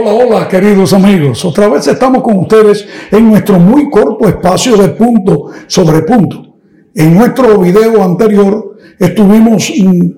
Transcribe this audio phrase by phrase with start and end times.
[0.00, 1.44] Hola, hola, queridos amigos.
[1.44, 6.54] Otra vez estamos con ustedes en nuestro muy corto espacio de punto sobre punto.
[6.94, 9.72] En nuestro video anterior estuvimos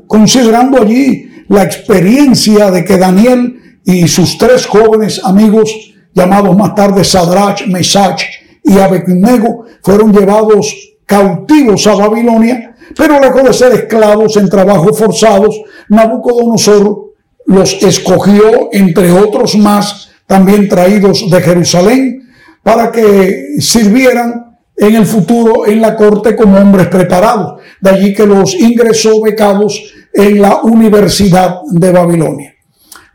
[0.07, 5.73] considerando allí la experiencia de que Daniel y sus tres jóvenes amigos,
[6.13, 8.21] llamados más tarde Sadrach, Mesach
[8.63, 15.59] y Abednego, fueron llevados cautivos a Babilonia, pero lejos de ser esclavos en trabajos forzados,
[15.89, 17.10] Nabucodonosor
[17.51, 22.29] los escogió entre otros más, también traídos de Jerusalén,
[22.63, 27.61] para que sirvieran en el futuro en la corte como hombres preparados.
[27.81, 29.83] De allí que los ingresó becados
[30.15, 32.55] en la Universidad de Babilonia.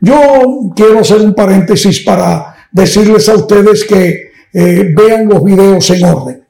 [0.00, 6.04] Yo quiero hacer un paréntesis para decirles a ustedes que eh, vean los videos en
[6.04, 6.44] orden.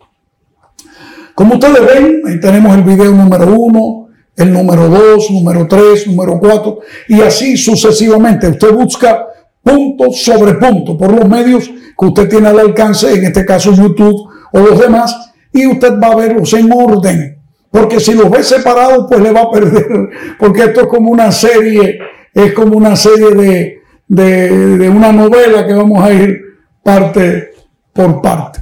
[1.36, 4.05] Como ustedes ven, tenemos el video número uno,
[4.36, 8.48] el número 2, número 3, número 4 y así sucesivamente.
[8.48, 9.26] Usted busca
[9.62, 14.28] punto sobre punto por los medios que usted tiene al alcance, en este caso YouTube
[14.52, 17.38] o los demás, y usted va a verlos en orden.
[17.70, 19.86] Porque si los ve separados, pues le va a perder,
[20.38, 21.98] porque esto es como una serie,
[22.32, 26.40] es como una serie de, de, una novela que vamos a ir
[26.82, 27.50] parte
[27.92, 28.60] por parte.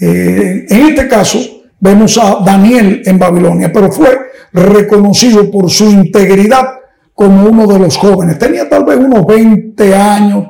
[0.00, 1.38] Eh, en este caso,
[1.78, 4.18] vemos a Daniel en Babilonia, pero fue
[4.52, 6.66] reconocido por su integridad
[7.14, 8.38] como uno de los jóvenes.
[8.38, 10.46] Tenía tal vez unos 20 años,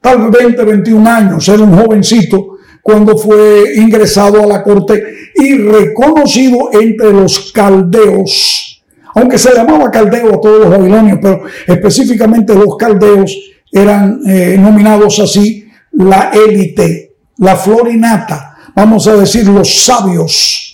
[0.00, 5.02] tal vez 20, 21 años, era un jovencito cuando fue ingresado a la corte
[5.34, 8.82] y reconocido entre los caldeos,
[9.14, 13.36] aunque se llamaba caldeo a todos los babilonios, pero específicamente los caldeos
[13.70, 20.67] eran eh, nominados así la élite, la florinata, vamos a decir los sabios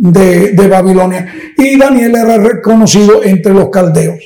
[0.00, 1.26] de, Babilonia.
[1.56, 4.18] Y Daniel era reconocido entre los caldeos.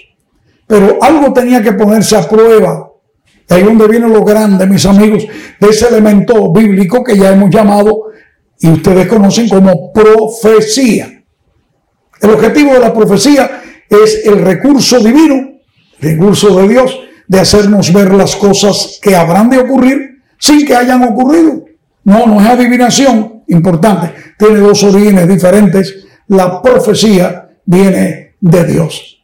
[0.66, 2.90] Pero algo tenía que ponerse a prueba.
[3.50, 5.26] ahí donde viene lo grande, mis amigos,
[5.60, 8.04] de ese elemento bíblico que ya hemos llamado
[8.58, 11.22] y ustedes conocen como profecía.
[12.20, 15.58] El objetivo de la profecía es el recurso divino,
[16.00, 21.02] recurso de Dios, de hacernos ver las cosas que habrán de ocurrir sin que hayan
[21.02, 21.64] ocurrido.
[22.04, 26.06] No, no es adivinación, importante, tiene dos orígenes diferentes.
[26.28, 29.22] La profecía viene de Dios.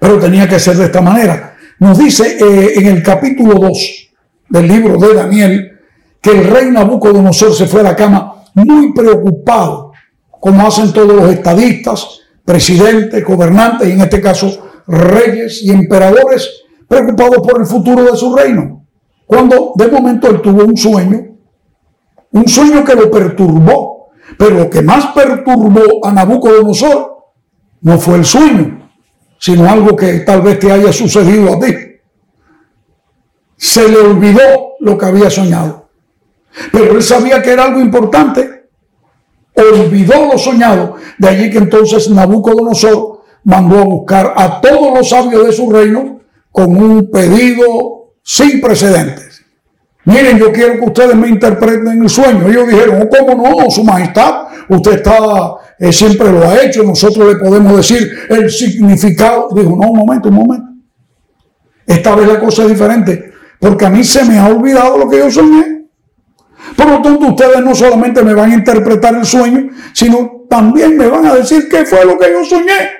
[0.00, 1.56] Pero tenía que ser de esta manera.
[1.80, 4.08] Nos dice eh, en el capítulo 2
[4.48, 5.72] del libro de Daniel
[6.20, 9.92] que el rey Nabucodonosor se fue a la cama muy preocupado,
[10.28, 16.48] como hacen todos los estadistas, presidentes, gobernantes, y en este caso reyes y emperadores,
[16.88, 18.86] preocupados por el futuro de su reino.
[19.26, 21.37] Cuando de momento él tuvo un sueño,
[22.32, 27.16] un sueño que lo perturbó, pero lo que más perturbó a Nabucodonosor
[27.80, 28.90] no fue el sueño,
[29.38, 31.74] sino algo que tal vez te haya sucedido a ti.
[33.56, 35.88] Se le olvidó lo que había soñado.
[36.72, 38.68] Pero él sabía que era algo importante.
[39.54, 40.96] Olvidó lo soñado.
[41.18, 46.20] De allí que entonces Nabucodonosor mandó a buscar a todos los sabios de su reino
[46.52, 49.37] con un pedido sin precedentes.
[50.08, 52.48] Miren, yo quiero que ustedes me interpreten el sueño.
[52.48, 54.48] Ellos dijeron, oh, ¿cómo no, su majestad?
[54.66, 59.50] Usted está, eh, siempre lo ha hecho, nosotros le podemos decir el significado.
[59.54, 60.66] Dijo, no, un momento, un momento.
[61.86, 65.18] Esta vez la cosa es diferente, porque a mí se me ha olvidado lo que
[65.18, 65.84] yo soñé.
[66.74, 71.06] Por lo tanto, ustedes no solamente me van a interpretar el sueño, sino también me
[71.06, 72.92] van a decir qué fue lo que yo soñé.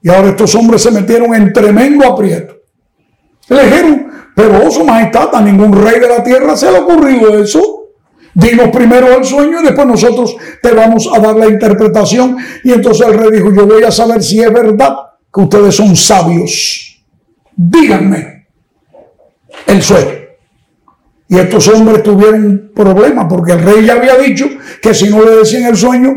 [0.00, 2.57] Y ahora estos hombres se metieron en tremendo aprieto.
[3.48, 6.80] Le dijeron, pero, oh, su majestad, a ningún rey de la tierra se le ha
[6.80, 7.86] ocurrido eso.
[8.34, 12.36] Dinos primero el sueño y después nosotros te vamos a dar la interpretación.
[12.62, 14.94] Y entonces el rey dijo, yo voy a saber si es verdad
[15.32, 17.04] que ustedes son sabios.
[17.56, 18.46] Díganme
[19.66, 20.12] el sueño.
[21.28, 24.46] Y estos hombres tuvieron un problema porque el rey ya había dicho
[24.80, 26.14] que si no le decían el sueño,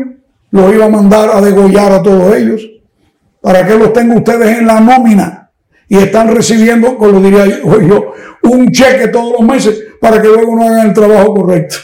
[0.52, 2.62] los iba a mandar a degollar a todos ellos.
[3.40, 5.41] Para que los tengan ustedes en la nómina
[5.92, 10.66] y están recibiendo, como diría yo, un cheque todos los meses para que luego no
[10.66, 11.76] hagan el trabajo correcto.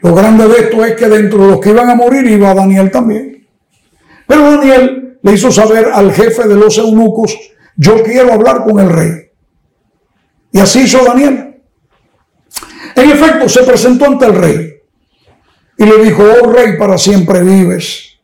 [0.00, 2.90] Lo grande de esto es que dentro de los que iban a morir iba Daniel
[2.90, 3.48] también.
[4.26, 7.34] Pero Daniel le hizo saber al jefe de los eunucos,
[7.76, 9.30] yo quiero hablar con el rey.
[10.52, 11.62] Y así hizo Daniel.
[12.94, 14.74] En efecto, se presentó ante el rey
[15.78, 18.18] y le dijo, oh rey, para siempre vives.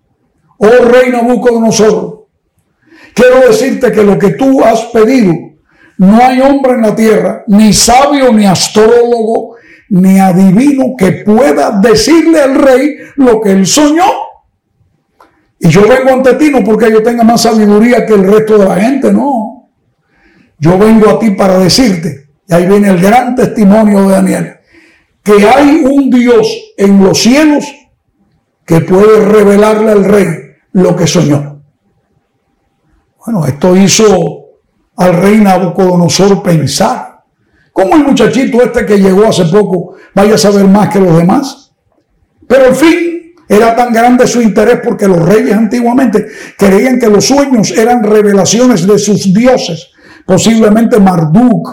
[0.59, 2.24] Oh rey Nabucodonosor,
[3.15, 5.33] Quiero decirte que lo que tú has pedido,
[5.99, 9.55] no hay hombre en la tierra, ni sabio, ni astrólogo,
[9.91, 14.05] ni adivino que pueda decirle al rey lo que él soñó.
[15.61, 18.65] Y yo vengo ante ti no porque yo tenga más sabiduría que el resto de
[18.65, 19.69] la gente, no.
[20.59, 24.57] yo vengo a ti para decirte, y ahí viene el gran testimonio de Daniel,
[25.23, 27.65] que hay un Dios en los cielos
[28.67, 30.27] que puede revelarle al rey
[30.73, 31.54] lo que soñó.
[33.25, 34.45] Bueno, esto hizo
[34.97, 37.23] al rey Nabucodonosor pensar.
[37.73, 41.73] ¿Cómo el muchachito este que llegó hace poco vaya a saber más que los demás?
[42.47, 46.27] Pero al fin era tan grande su interés porque los reyes antiguamente
[46.59, 49.89] creían que los sueños eran revelaciones de sus dioses,
[50.27, 51.67] posiblemente Marduk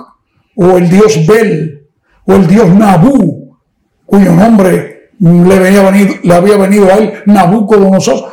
[0.55, 1.87] o el dios Bel
[2.25, 3.57] o el dios Nabú,
[4.05, 5.91] cuyo nombre le, venía
[6.23, 8.31] le había venido a él Nabucodonosor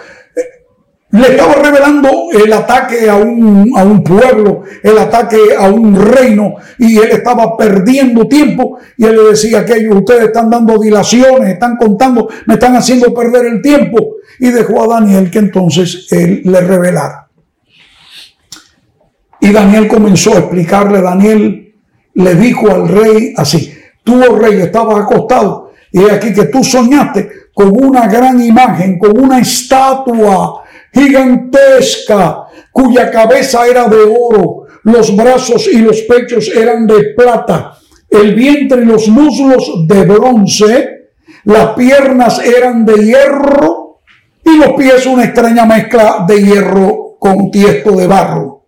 [1.11, 6.57] le estaba revelando el ataque a un, a un, pueblo, el ataque a un reino,
[6.79, 11.55] y él estaba perdiendo tiempo, y él le decía que ellos, ustedes están dando dilaciones,
[11.55, 16.43] están contando, me están haciendo perder el tiempo, y dejó a Daniel que entonces él
[16.45, 17.29] le revelara.
[19.41, 21.75] Y Daniel comenzó a explicarle, Daniel
[22.15, 23.73] le dijo al rey así,
[24.05, 29.19] tú, oh rey, estabas acostado, y aquí que tú soñaste con una gran imagen, con
[29.19, 30.65] una estatua,
[30.99, 37.79] gigantesca, cuya cabeza era de oro, los brazos y los pechos eran de plata,
[38.09, 40.99] el vientre y los muslos de bronce,
[41.45, 44.01] las piernas eran de hierro
[44.45, 48.65] y los pies una extraña mezcla de hierro con tiesto de barro.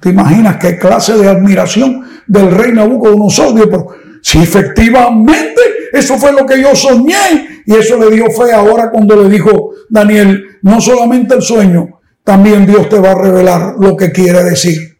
[0.00, 3.54] ¿Te imaginas qué clase de admiración del rey Nabucodonosor?
[3.54, 3.86] Pero
[4.22, 5.60] si efectivamente
[5.92, 9.72] eso fue lo que yo soñé y eso le dio fe ahora cuando le dijo
[9.90, 14.96] Daniel, no solamente el sueño, también Dios te va a revelar lo que quiere decir.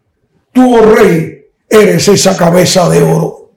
[0.53, 3.53] Tú, oh rey, eres esa cabeza de oro.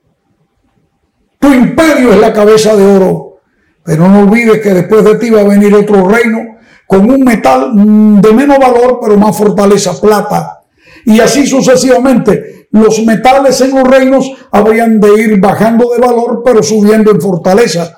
[1.37, 3.41] Tu imperio es la cabeza de oro.
[3.83, 7.73] Pero no olvides que después de ti va a venir otro reino con un metal
[7.75, 10.61] de menos valor, pero más fortaleza, plata.
[11.03, 12.67] Y así sucesivamente.
[12.71, 17.97] Los metales en los reinos habrían de ir bajando de valor, pero subiendo en fortaleza.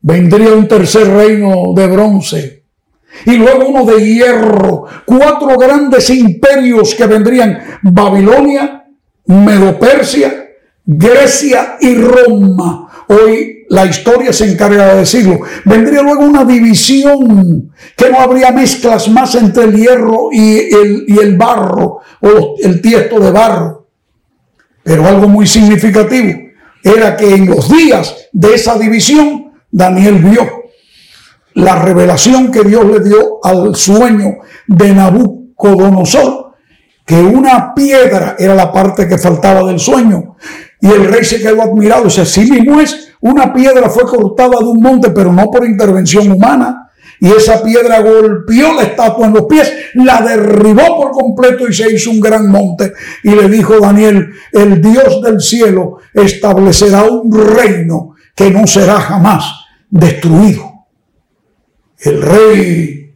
[0.00, 2.58] Vendría un tercer reino de bronce,
[3.26, 8.86] y luego uno de hierro, cuatro grandes imperios que vendrían Babilonia,
[9.26, 10.46] Medopersia,
[10.84, 13.04] Grecia y Roma.
[13.08, 15.40] Hoy la historia se encarga de decirlo.
[15.64, 21.18] Vendría luego una división que no habría mezclas más entre el hierro y el, y
[21.18, 23.88] el barro o el tiesto de barro.
[24.82, 26.38] Pero algo muy significativo
[26.82, 30.58] era que en los días de esa división Daniel vio
[31.58, 34.38] la revelación que Dios le dio al sueño
[34.68, 36.52] de Nabucodonosor,
[37.04, 40.36] que una piedra era la parte que faltaba del sueño.
[40.80, 42.04] Y el rey se quedó admirado.
[42.04, 46.30] Dice, sí mismo es, una piedra fue cortada de un monte, pero no por intervención
[46.30, 46.90] humana.
[47.20, 51.92] Y esa piedra golpeó la estatua en los pies, la derribó por completo y se
[51.92, 52.92] hizo un gran monte.
[53.24, 59.67] Y le dijo Daniel, el Dios del cielo establecerá un reino que no será jamás
[59.90, 60.86] destruido.
[61.98, 63.14] El rey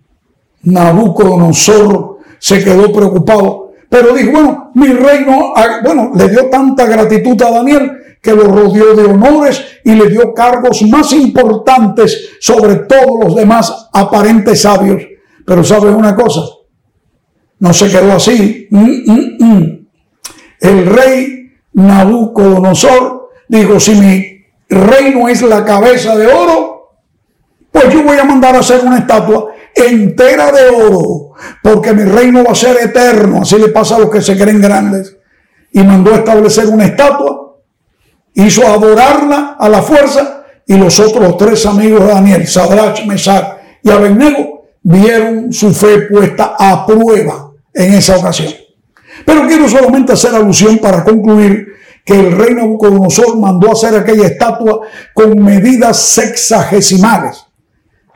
[0.63, 7.51] Nabucodonosor se quedó preocupado, pero dijo, bueno, mi reino, bueno, le dio tanta gratitud a
[7.51, 13.35] Daniel que lo rodeó de honores y le dio cargos más importantes sobre todos los
[13.35, 15.03] demás aparentes sabios.
[15.45, 16.41] Pero sabe una cosa,
[17.59, 18.69] no se quedó así.
[18.71, 19.87] Mm, mm, mm.
[20.61, 24.32] El rey Nabucodonosor dijo, si mi
[24.75, 26.93] reino es la cabeza de oro,
[27.71, 32.45] pues yo voy a mandar a hacer una estatua entera de oro, porque mi reino
[32.45, 33.43] va a ser eterno.
[33.43, 35.17] Así le pasa a los que se creen grandes.
[35.73, 37.57] Y mandó a establecer una estatua,
[38.35, 43.91] hizo adorarla a la fuerza, y los otros tres amigos de Daniel, Sadrach, Mesach y
[43.91, 48.53] Abednego, vieron su fe puesta a prueba en esa ocasión.
[49.25, 51.72] Pero quiero solamente hacer alusión para concluir
[52.05, 54.81] que el rey Nabucodonosor mandó hacer aquella estatua
[55.15, 57.47] con medidas sexagesimales.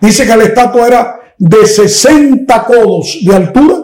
[0.00, 3.76] Dice que la estatua era de 60 codos de altura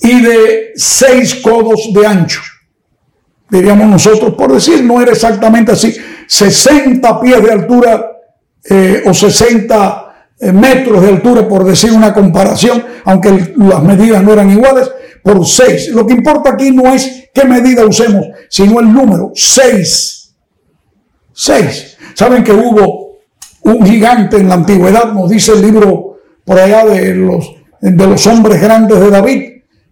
[0.00, 2.40] y de 6 codos de ancho.
[3.50, 5.94] Diríamos nosotros, por decir, no era exactamente así,
[6.26, 8.06] 60 pies de altura
[8.64, 14.32] eh, o 60 eh, metros de altura, por decir una comparación, aunque las medidas no
[14.32, 14.90] eran iguales,
[15.22, 15.88] por 6.
[15.88, 20.34] Lo que importa aquí no es qué medida usemos, sino el número, 6.
[21.32, 21.96] 6.
[22.14, 23.18] Saben que hubo
[23.62, 28.26] un gigante en la antigüedad, nos dice el libro por allá de los, de los
[28.26, 29.50] hombres grandes de David,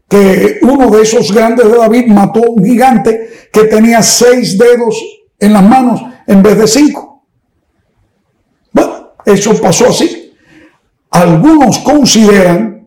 [0.09, 4.97] que uno de esos grandes de David mató a un gigante que tenía seis dedos
[5.39, 7.25] en las manos en vez de cinco.
[8.73, 10.33] Bueno, eso pasó así.
[11.11, 12.78] Algunos consideran,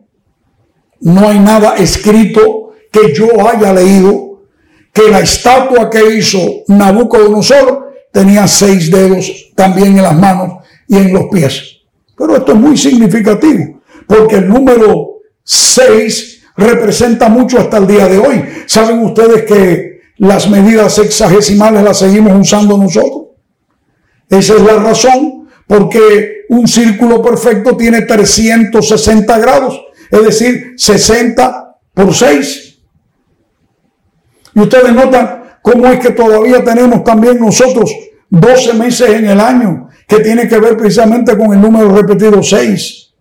[1.02, 4.42] no hay nada escrito que yo haya leído
[4.92, 11.12] que la estatua que hizo Nabucodonosor tenía seis dedos también en las manos y en
[11.12, 11.78] los pies.
[12.16, 18.18] Pero esto es muy significativo, porque el número seis representa mucho hasta el día de
[18.18, 18.44] hoy.
[18.66, 23.22] ¿Saben ustedes que las medidas sexagesimales las seguimos usando nosotros?
[24.28, 29.80] Esa es la razón porque un círculo perfecto tiene 360 grados,
[30.12, 32.78] es decir, 60 por 6.
[34.54, 37.90] Y ustedes notan cómo es que todavía tenemos también nosotros
[38.28, 43.14] 12 meses en el año, que tiene que ver precisamente con el número repetido 6.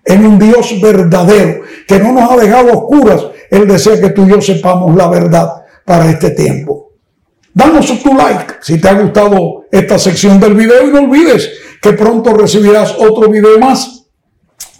[0.04, 3.26] en un Dios verdadero, que no nos ha dejado oscuras.
[3.50, 6.92] Él desea que tú y yo sepamos la verdad para este tiempo.
[7.54, 11.50] Danos tu like si te ha gustado esta sección del video y no olvides
[11.82, 14.06] que pronto recibirás otro video más.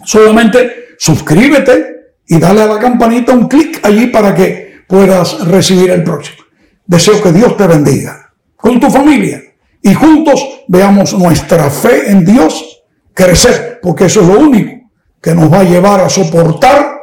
[0.04, 6.04] Solamente suscríbete y dale a la campanita un clic allí para que puedas recibir el
[6.04, 6.44] próximo.
[6.84, 9.42] Deseo que Dios te bendiga con tu familia
[9.82, 12.82] y juntos veamos nuestra fe en Dios
[13.14, 14.90] crecer, porque eso es lo único
[15.20, 16.98] que nos va a llevar a soportar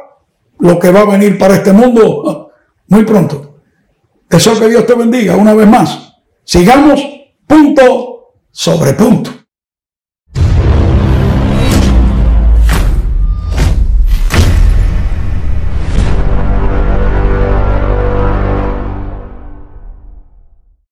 [0.58, 2.50] lo que va a venir para este mundo
[2.88, 3.60] muy pronto.
[4.28, 6.14] Deseo que Dios te bendiga una vez más.
[6.44, 7.00] Sigamos
[7.46, 9.30] punto sobre punto.